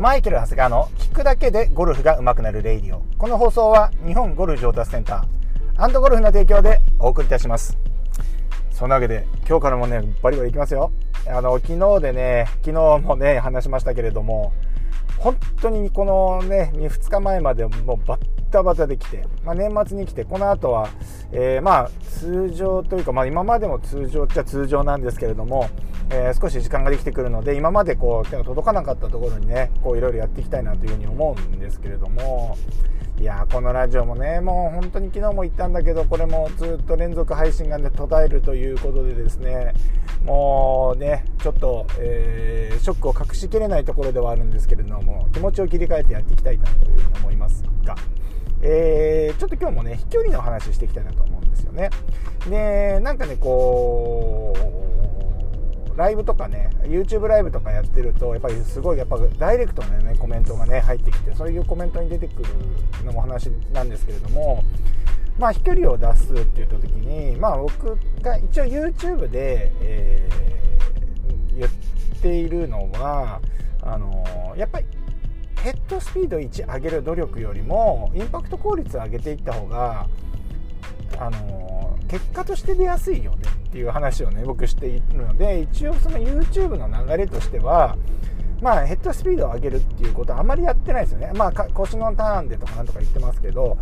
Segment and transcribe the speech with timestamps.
[0.00, 3.02] マイケル・長谷川の聞くだけでゴルフが上手くなるレイディオ。
[3.18, 7.76] この放送は日本ゴルフ上達センターゴルフの提供でお送りいたします。
[8.70, 10.90] そんなわけで今日からもね、バリバリいきますよ。
[11.28, 14.54] あの、昨日でね、昨日もね、話しましたけれども、
[15.18, 18.18] 本当にこのね、2日前までもうバッ
[18.50, 20.88] タバタできて、まあ、年末に来て、この後は、
[21.32, 25.68] えー、まあ通常というか、まあ、今までも通常っちゃ通常なんですけれども、
[26.10, 32.56] えー、少し時間ができてくるので、今までこう手が届かなかったところにね、こういろいろやっていきたいなというふうに思うんですけれども、
[33.20, 39.74] いやこのラジオもね、もう本当に昨日も言ったんだけど、これもずっと連続配信がね、途絶えるということでですね、
[40.24, 47.94] もうね、ちょっと、えー、ショックを隠しきれないところではあるんですけど、るのも気持ちを切り替えてやっていきたいなというふうに思いますが、
[48.62, 51.90] えー、ちょっと今日もね、飛距離の話していきたいなと思うんですよね。
[52.48, 54.54] で、なんかね、こ
[55.94, 62.48] う、ライブとかね、YouTube ライブとかやってると、やっぱりすごい、やっぱダイレクトなね、コメントがね、入ってきて、そういうコメントに出てくる
[63.04, 64.62] のも話なんですけれども、
[65.38, 71.70] まあ、飛距離を出すって言った時に、まあ、僕が一応 YouTube で、えー、言っ
[72.20, 73.40] ているのは、
[73.82, 74.86] あのやっぱり
[75.62, 80.06] ヘッドスピード1上げる努力よりもインパクト効率を上げていった方が
[81.18, 87.96] あの結果として出やすいよねっていう話をね僕しているので一応その YouTube の流れとしては
[88.62, 91.32] まあヘッドスピードを上げるっていうことはあまりやってないですよね。
[91.34, 93.78] まあ腰のターンでとかなんとか言ってますけど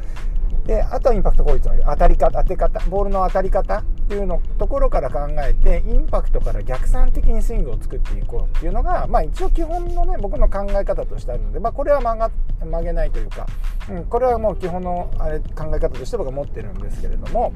[0.66, 12.30] であとはインパクト効率の当たり方当て方ボールの当たり方っていうのところから考えてインパクトから逆算的にスイングを作っていこうっていうのが、まあ、一応基本のね僕の考え方としてあるので、まあ、これは曲が
[12.64, 13.46] 曲げないというか、
[13.90, 17.52] うん、これはもう基本のあれ考え方として僕は持ってるんですけれども。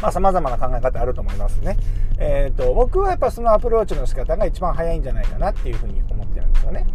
[0.00, 1.76] まあ、様々な考え方あると思いますね。
[2.20, 6.86] えっ、ー、と、僕はやっぱそのアプローチの仕方が一番早いんじゃないかなっていうふうに思ってるんですよね。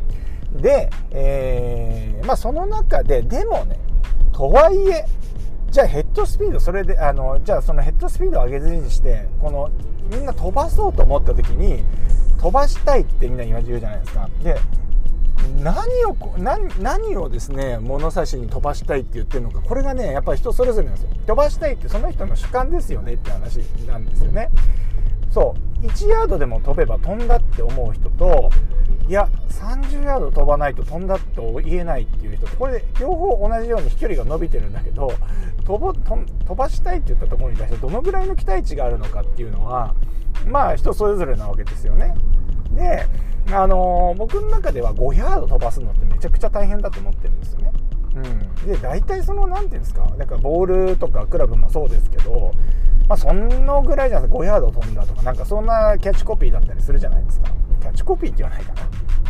[0.54, 3.78] で、えー、まあその中で、でもね、
[4.32, 5.06] とはいえ、
[5.74, 9.72] じゃあヘッドスピード、それで、あの、じゃあそのヘッドスピードを上げずにして、この、
[10.12, 11.84] みんな飛ばそうと思った時に、
[12.38, 14.30] 飛ばしたいってみんな言うじゃないですか。
[14.44, 14.56] で、
[15.64, 19.62] 何を何何をですね物差しに飛ばしたいって言ってるのか。
[19.62, 21.10] これがねやっぱり人それぞれなんですよ。
[21.26, 23.58] 飛ばしたいってその人の主観ですよねって話
[23.88, 24.50] なんですよね。
[25.32, 25.86] そう。
[25.86, 28.52] 1ヤードでも飛べば飛んだって思う人と
[29.08, 35.14] いや30ヤード飛ばないと飛んだと言えないっていう人これで両方同じように飛距離が伸びてるんだけど
[35.66, 39.94] 飛ばしたいって言ったところに対してどのぐらいの期待値があるのかっていうのは
[40.48, 42.14] まあ人それぞれなわけですよね。
[42.76, 43.06] で、
[43.52, 47.72] あのー、僕の中では5ヤード飛ばすのってめちゃくちゃ大変だと思ってるんですよね。
[48.16, 52.52] うん、で大体その何て言うんですかなんかボールとかクラブもそうですけど、
[53.08, 57.50] まあ、そのぐらいじゃないですか5ヤード飛んだとかなんかそんなキャッチコピーだったりするじゃないですか
[57.84, 58.82] キャッチコピーって言わないかな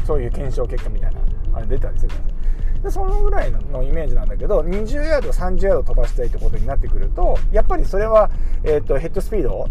[0.06, 1.20] そういう検証結果みたいな
[1.54, 2.44] あれ出たりするじゃないですか
[2.84, 8.30] でそのぐらいのイメージなんだけど20ヤード30ヤード飛ばしたいってことになってくるとやっぱりそれは、
[8.64, 9.70] えーと、ヘッドスピードを、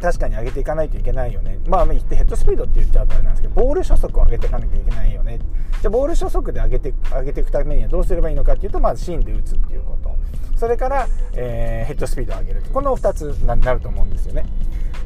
[0.00, 1.58] 確かに上げていかないといけないよね。
[1.66, 5.38] まあ、言ってヘッドスピードって言っちゃうとあれなんですけど、ボール初速を上げていかなきゃいけないよね。
[5.38, 10.14] じゃあ、ボール初速で上げて上げていくためにはどうすればいいのかっていうと、まず芯で打つっていうこと。
[10.56, 12.62] それから、えー、ヘッドスピードを上げる。
[12.72, 14.44] この2つになると思うんですよね。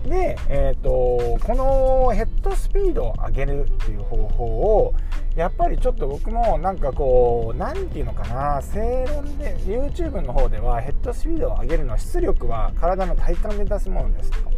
[0.05, 4.95] で、えーと、このヘッドスピードを上げるっていう方法を
[5.35, 14.51] やっぱりちょっと僕もなんかこう何て言うのかな正論で YouTube の方ではヘッドスピードを上げるのは出力は体の体幹で出すものですと。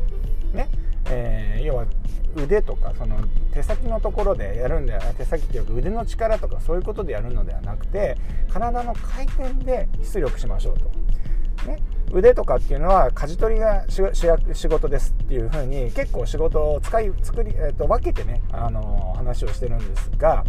[0.53, 0.69] ね
[1.09, 1.87] えー、要は
[2.35, 3.17] 腕とかその
[3.53, 8.17] 手先のところでやるんで手先っていうか腕の力とかそういうことでやるのではなくて
[8.51, 10.91] 体の回転で出力しましょうと。
[11.67, 11.83] ね、
[12.13, 20.45] 腕とかっていうのは舵取りが主役仕事ですっていう風に結構仕事を使い作り、えーと、分けてね、あのー、話をしてるんですが、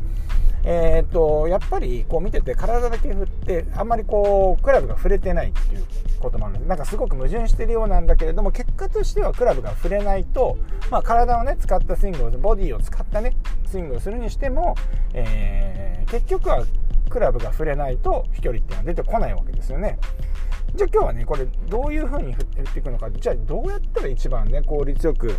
[0.63, 5.85] えーと、やっぱりこう見てて体だけ振ってあんまりこうクラブが触れてないっていう
[6.19, 10.57] こともあるのでなんかすごく矛盾してるようなんだけれども結果としてはクラブが触れないと、
[10.91, 14.75] まあ、体をね使ったスイングをボディを使ったねスイングをするにしても、
[15.13, 16.65] えー、結局は
[17.07, 19.97] クラブが触れないと飛距離っていうのは出てこないわけですよね。
[20.75, 25.33] じゃあ今日はねこれどういう風に振っていくのかじゃあどうやったら一番ね効率よく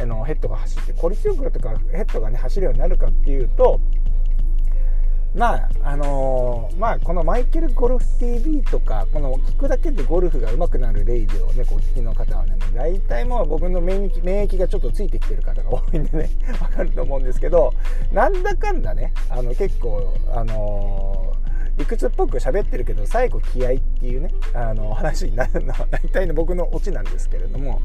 [0.00, 3.80] あのヘッドが走って効率よくとかヘッドがね走るようになるかっていうと
[5.34, 17.72] まああのー、まあこのマイケルゴルフ TV とかこの聞くだけでゴルフが上手くなるレイディをねこう聞きの方はね大体もう僕の免疫免疫がちょっとついてきてる方が多いんでねわかると思うんですけど
[18.12, 21.44] なんだかんだねあの結構あのー
[21.76, 27.82] 理屈っぽく喋ってるけど最後気合っていうねあの話になるのは大体の僕のオチなんですけれども。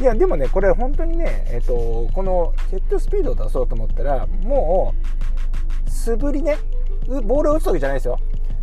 [0.00, 4.94] いやでもねこれ本当にね、えっと、このヘッドスピードを出そうと思ったらも
[5.86, 6.56] う素振りね
[7.06, 8.18] ボールを打つわけじゃないですよ。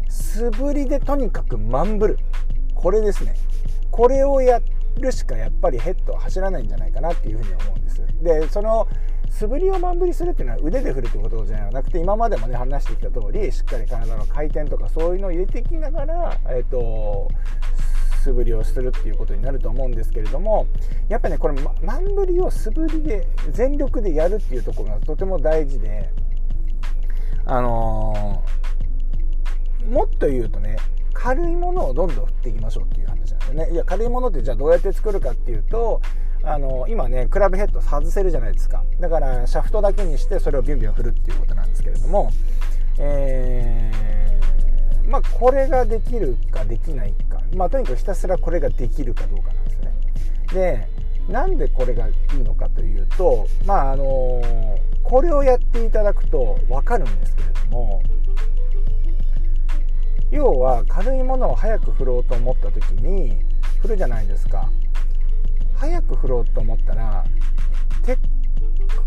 [0.09, 2.17] 素振りでとにかくマンブル
[2.73, 3.35] これですね。
[3.91, 4.61] これをや
[4.97, 8.01] るしかやっぱりヘッドは走らないんじゃないかなっていうふうに思うんです。
[8.21, 8.87] でその
[9.29, 17.29] 素振りをマン振りするっていうのは腕で振るってことじゃなくて今までもね話してきた通りしっかり体の回転とかそういうのを入れていきながら、えーと、
[18.23, 20.65] 素振りをするっていうことになると思うんですけれども
[21.07, 26.11] やっぱねこれマン振りを素振りで全力でやるっていうところがとても大事で
[27.51, 30.77] あのー、もっと言うとね
[31.13, 33.71] 軽いものをどんどん振っていきましょうっていう話なんですよね。
[33.71, 36.01] いや軽いものってじゃあどうやって作るかっていうと
[36.43, 38.83] あの今ねクラブヘッド外せるじゃないですか。
[38.99, 42.29] だからシャフトだけにしてそれをビュンビュン振るっていうことなんですけれども
[42.99, 47.41] えー、まあこれができるかできないか。
[47.55, 49.93] まあとにかくひたすらこれができるかどうかなんですよね。
[50.53, 50.98] で
[51.29, 54.41] なんでこれがいいのかというとまああの
[55.03, 58.01] これをやっていただくと分かるんですけれども
[60.31, 63.39] 要は軽いものを早く振ろうと思った時に
[63.81, 64.69] 振るじゃないですか。
[65.75, 67.23] 早く振ろうと思ったら
[68.03, 68.17] 手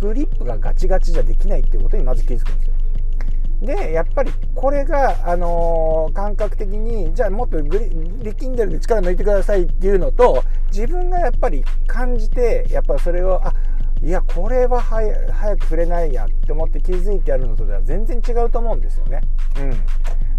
[0.01, 2.75] グリップがガチガチじゃできないっていうことにまず気づくんですよ。
[3.63, 7.91] でやっぱりこれが、あのー、感覚的にじゃあもっとグリ
[8.23, 10.43] 力んでるんで力抜いてくださいっていうのと
[10.73, 13.55] 自分がやっぱり感じてやっぱそれをあ
[14.03, 19.21] いやこれは早く触れないやって思って気づいてやるのとでは全然違うと思うんですよね。
[19.59, 19.71] うん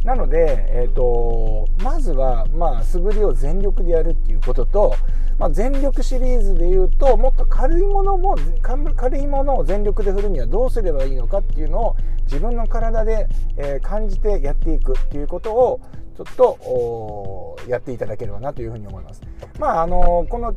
[0.03, 4.95] なので、えーと、まずは、まあ、素振りを全力でやるっていうことと、
[5.39, 11.95] まあ、全力シリーズでいうともっと軽いものも軽いものを全力で振るにはどうすればいいのかっていうのを
[12.25, 13.27] 自分の体で、
[13.57, 15.81] えー、感じてやっていくっていうことを
[16.15, 19.21] ちょっとおやっていただければなというふうに思います。
[19.57, 20.53] まああのこの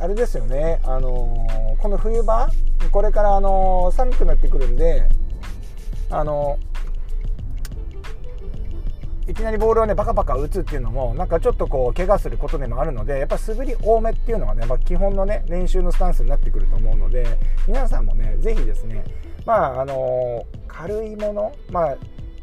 [0.00, 1.34] あれですよね、あの
[1.80, 2.48] この冬場
[2.92, 5.08] これから、あの寒くなってくるんで、
[6.10, 6.58] あの
[9.28, 17.26] いきなりボールをねバカバカ打つっていうのもなんかちょっとこう怪我することでもあるのでやっぱ素振り多めっていうのがね、まあ、基本のね練習のスタンスになってくると思うので
[17.66, 19.04] 皆さんもね是非ですね
[19.44, 21.96] まああの軽いものまあ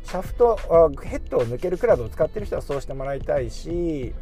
[0.04, 0.56] シャフト
[1.02, 4.14] ヘッドを抜けるクラブを使ってる人はそうしてもらいたいし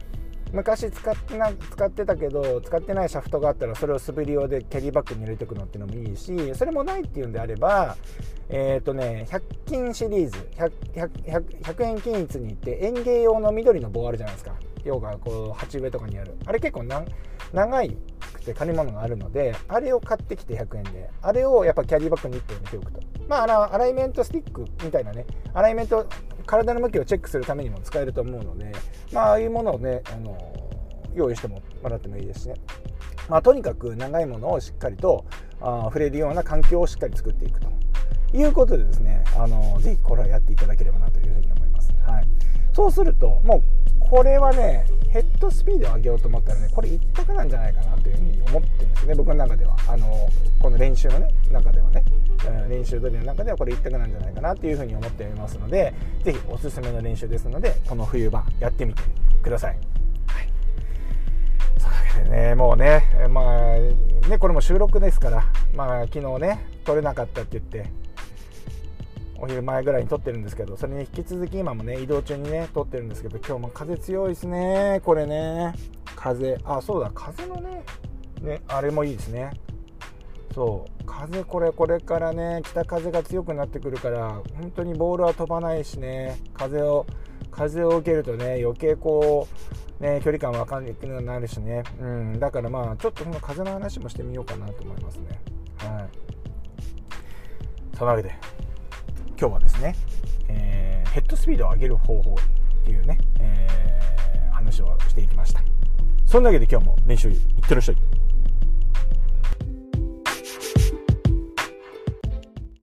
[0.54, 7.98] 昔使ってな使ってたけど使ってないシャフトがあったらそれを滑り用でキャリーバッグに入れておくのっていうのもいいしそれもないっていうんであれば
[8.50, 10.72] えっ、ー、とね100均シリーズ 100,
[11.26, 14.54] 100, 100円均一に行って園芸用の緑の棒あるじゃないですか。
[14.84, 16.36] 要はこう鉢植えとかにある。
[16.46, 17.98] あれ結構長い
[18.44, 23.00] くて借り物があるのであれを買ってきて100円であれをやっぱキャリーバッグに1個入れておくと。
[23.28, 26.06] まあアライメントスティックみたいなねアライメント
[26.45, 28.72] 体の向きをチェックするためにも使えると思うので
[29.13, 30.38] まあああいうものをねあの
[31.16, 32.56] 用意してもらってもいいですしね。
[33.30, 35.25] まあ、とにかく長いものをしっかりと
[35.62, 37.68] あ触れるような環境をしっかり作っていくと
[38.34, 42.28] いうことでですねあのぜひこれをやっていただければなというふうに思います、はい、
[42.74, 43.63] そうするともう
[44.00, 49.13] これはねヘッドスピードを上げようと思ったらねこれ一択なんじゃないかなというふうに思ってるんですね。
[49.13, 49.75] 僕の中では。
[49.88, 50.27] あの
[50.60, 52.04] この練習のね中ではね、
[52.48, 55.94] うん、練習通りの中ではこれ一択なんじゃないかなというふうに思っておりますので
[56.24, 59.04] ぜひおすすめの練習ですのでこの冬場やってみて
[59.44, 59.77] ください。
[61.77, 61.89] そ
[62.21, 63.75] うねもうねまあ
[64.30, 65.45] ねこれも収録ですから
[65.75, 67.91] まあ昨日ね撮れなかったって言って
[69.44, 75.74] お昼前ぐらいに撮ってるんですけどそれに引き続き今もね移動中にね撮ってるんですけど今日も風強いですねこれね。
[76.16, 77.84] 風あそうだ風のね
[78.42, 79.52] ねあれもいいですね。
[80.56, 86.40] そう風これこれからね北風が強くなってくるから本当にボールは飛ばないしね。
[86.54, 87.06] 風を
[87.52, 89.50] 風を受けるとね余計こ
[90.00, 91.84] うね距離感分かんなくなるしね。
[92.00, 95.42] うんだからまあちょっとこの風の話もしてみようかなと思いますね。
[95.80, 96.10] はい。
[97.98, 98.34] そのわけで
[99.40, 99.96] 今日はですね、
[100.48, 105.62] えー、ヘッドスピードを上げる方法っていうね、えー、話をしていきました。
[106.25, 107.38] そんなわけで今日も練習いっ
[107.68, 108.12] てらっしゃい。